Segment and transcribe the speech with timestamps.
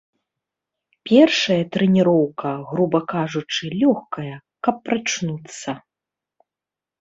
[1.09, 4.35] Першая трэніроўка, груба кажучы, лёгкая,
[4.69, 5.71] каб прачнуцца.